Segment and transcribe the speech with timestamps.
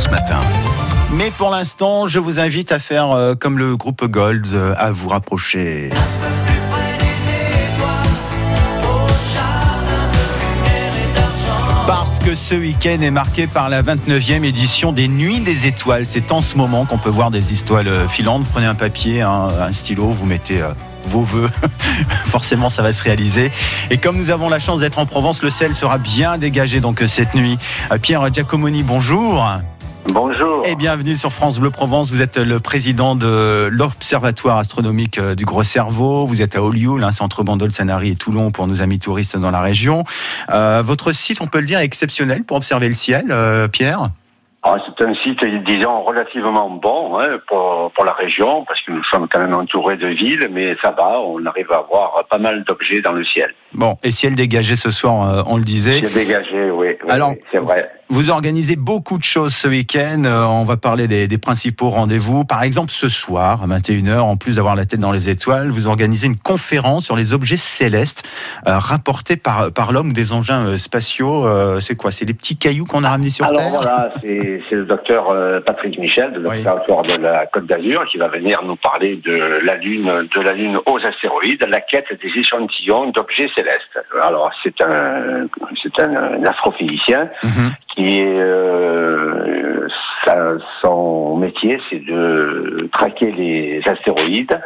[0.00, 0.40] France Matin.
[1.12, 4.92] Mais pour l'instant, je vous invite à faire euh, comme le groupe Gold, euh, à
[4.92, 5.90] vous rapprocher.
[11.86, 16.06] Parce que ce week-end est marqué par la 29e édition des Nuits des Étoiles.
[16.06, 18.46] C'est en ce moment qu'on peut voir des étoiles euh, filantes.
[18.50, 20.62] Prenez un papier, un, un stylo, vous mettez
[21.08, 21.50] vos voeux.
[22.26, 23.52] Forcément, ça va se réaliser.
[23.90, 27.02] Et comme nous avons la chance d'être en Provence, le ciel sera bien dégagé donc
[27.06, 27.58] cette nuit.
[28.00, 29.44] Pierre Giacomoni, bonjour.
[30.06, 30.62] Bonjour.
[30.66, 32.10] Et bienvenue sur France Bleu Provence.
[32.10, 36.26] Vous êtes le président de l'Observatoire astronomique euh, du Gros Cerveau.
[36.26, 39.36] Vous êtes à Olioul, hein, c'est entre Bandol, Sanary et Toulon pour nos amis touristes
[39.36, 40.04] dans la région.
[40.50, 44.08] Euh, votre site, on peut le dire, est exceptionnel pour observer le ciel, euh, Pierre?
[44.62, 49.04] Ah, c'est un site, disons, relativement bon hein, pour, pour la région, parce que nous
[49.04, 52.64] sommes quand même entourés de villes, mais ça va, on arrive à voir pas mal
[52.64, 53.54] d'objets dans le ciel.
[53.72, 56.00] Bon, et ciel dégagé ce soir, on le disait.
[56.04, 57.90] C'est dégagé, oui, oui, Alors, c'est vrai.
[58.12, 60.24] Vous organisez beaucoup de choses ce week-end.
[60.24, 62.44] Euh, on va parler des, des principaux rendez-vous.
[62.44, 65.86] Par exemple, ce soir, à 21h, en plus d'avoir la tête dans les étoiles, vous
[65.86, 68.24] organisez une conférence sur les objets célestes
[68.66, 71.46] euh, rapportés par, par l'homme ou des engins euh, spatiaux.
[71.46, 72.10] Euh, c'est quoi?
[72.10, 73.70] C'est les petits cailloux qu'on a ramenés sur Alors Terre?
[73.70, 75.32] voilà, c'est c'est le docteur
[75.64, 76.56] Patrick Michel de Oui.
[76.56, 80.52] l'Observatoire de la Côte d'Azur qui va venir nous parler de la Lune, de la
[80.52, 84.00] Lune aux astéroïdes, la quête des échantillons d'objets célestes.
[84.20, 85.46] Alors c'est un,
[85.80, 87.70] c'est un, un astrophysicien Mhm.
[88.00, 89.88] Qui euh,
[90.82, 94.60] son métier, c'est de traquer les astéroïdes.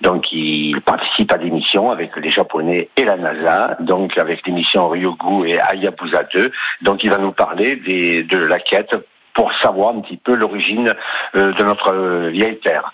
[0.00, 4.52] Donc, il participe à des missions avec les Japonais et la NASA, donc avec les
[4.52, 6.52] missions Ryugu et Hayabusa 2.
[6.82, 8.94] Donc, il va nous parler de la quête
[9.34, 10.94] pour savoir un petit peu l'origine
[11.34, 12.92] euh, de notre euh, vieille Terre.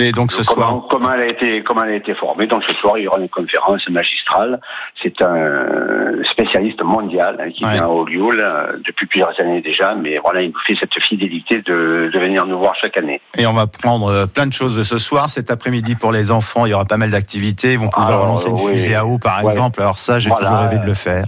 [0.00, 2.46] Et donc ce comment, soir, comment elle a été comment elle a été formée.
[2.46, 4.60] Donc ce soir il y aura une conférence magistrale.
[5.02, 7.72] C'est un spécialiste mondial hein, qui Ouais.
[7.74, 11.58] vient au Lioul euh, depuis plusieurs années déjà, mais voilà il nous fait cette fidélité
[11.62, 13.20] de, de venir nous voir chaque année.
[13.36, 15.28] et on va prendre euh, plein de choses ce soir.
[15.28, 17.72] Cet après-midi pour les enfants, il y aura pas mal d'activités.
[17.72, 18.72] Ils vont pouvoir Alors, lancer une oui.
[18.74, 19.46] fusée à eau, par Ouais.
[19.50, 19.82] exemple.
[19.82, 20.46] Alors ça, j'ai Voilà.
[20.46, 21.24] toujours rêvé de le faire.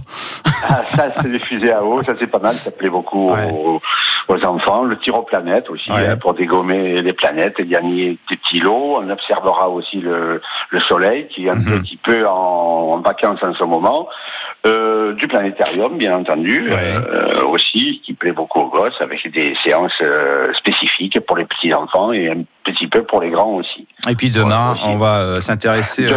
[0.67, 3.51] Ah, ça c'est des fusées à eau, ça c'est pas mal, ça plaît beaucoup Ouais.
[3.51, 3.81] aux,
[4.27, 4.83] aux enfants.
[4.83, 6.07] Le tir aux planètes aussi Ouais.
[6.07, 8.97] hein, pour dégommer les planètes et gagner des petits lots.
[9.01, 11.81] On observera aussi le, le Soleil qui est un Mhm.
[11.81, 12.31] petit peu en,
[12.93, 14.07] en vacances en ce moment.
[14.67, 16.93] Euh, du planétarium, bien entendu, Ouais.
[16.95, 21.73] euh, aussi, qui plaît beaucoup aux gosses, avec des séances euh, spécifiques pour les petits
[21.73, 23.87] enfants et un petit peu pour les grands aussi.
[24.07, 24.81] Et puis demain, aussi.
[24.85, 26.07] on va s'intéresser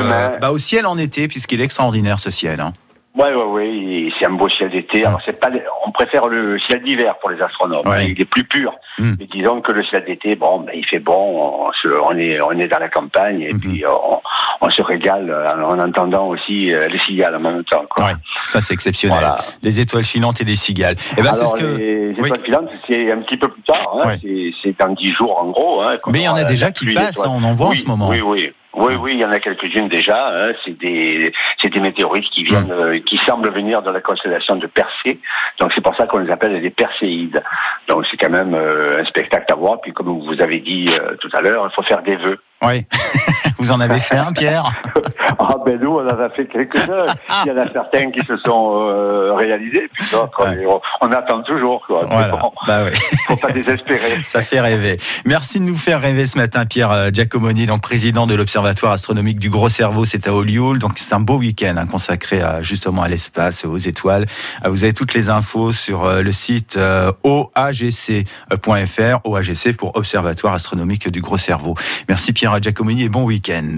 [0.40, 2.60] bah, au ciel en été, puisqu'il est extraordinaire ce ciel.
[2.60, 2.72] hein.
[3.16, 5.04] Ouais, ouais, ouais, c'est un beau ciel d'été.
[5.06, 5.48] Alors c'est pas,
[5.86, 7.86] on préfère le ciel d'hiver pour les astronomes.
[7.86, 8.08] Ouais.
[8.10, 8.74] Il est plus pur.
[8.98, 9.14] Mm.
[9.20, 11.66] Mais disons que le ciel d'été, bon, ben, il fait bon.
[11.68, 13.60] On, se- on est, on est dans la campagne et Mhm.
[13.60, 14.20] puis on,
[14.60, 17.84] on se régale en, en entendant aussi euh, les cigales en même temps.
[17.88, 18.06] Quoi.
[18.06, 18.12] Ouais,
[18.46, 19.18] ça c'est exceptionnel.
[19.20, 19.36] Voilà.
[19.62, 20.96] Des étoiles filantes et des cigales.
[21.16, 21.78] Et ben c'est Alors ce que.
[21.78, 22.26] les oui.
[22.26, 23.94] étoiles filantes, c'est un petit peu plus tard.
[24.02, 24.52] Hein, Ouais.
[24.62, 25.82] c'est, dans dix jours en gros.
[25.82, 27.86] Hein, Mais il y en a déjà qui passent, on en voit en oui, ce
[27.86, 28.08] moment.
[28.08, 28.52] Oui, oui.
[28.76, 30.48] Oui, oui, il y en a quelques-unes déjà.
[30.48, 34.56] Hein, c'est des, c'est des météorites qui viennent, euh, qui semblent venir de la constellation
[34.56, 35.20] de Persée.
[35.60, 37.42] Donc c'est pour ça qu'on les appelle les Perséides.
[37.88, 39.80] Donc c'est quand même euh, un spectacle à voir.
[39.80, 42.38] Puis comme vous avez dit euh, tout à l'heure, il faut faire des vœux.
[42.66, 42.84] Oui.
[43.58, 44.64] Vous en avez fait un, Pierre
[45.38, 47.06] Ah ben nous, on en a fait quelques-uns.
[47.44, 50.64] Il y en a certains qui se sont euh, réalisés, puis d'autres, Ouais.
[50.66, 51.82] on, on attend toujours.
[51.86, 52.04] Quoi.
[52.10, 52.36] Voilà.
[52.36, 52.90] bon, Bah oui.
[53.26, 54.22] faut pas désespérer.
[54.24, 54.98] Ça fait rêver.
[55.24, 59.38] Merci de nous faire rêver ce matin, Pierre euh, Giacomoni, donc président de l'Observatoire astronomique
[59.38, 60.78] du Gros Cerveau, c'est à Olioul.
[60.78, 64.26] Donc c'est un beau week-end hein, consacré à, justement à l'espace, aux étoiles.
[64.64, 70.54] Euh, Vous avez toutes les infos sur euh, le site euh, oagc.fr, OAGC pour Observatoire
[70.54, 71.74] astronomique du Gros Cerveau.
[72.08, 73.76] Merci Pierre Giacomoni et bon week-end.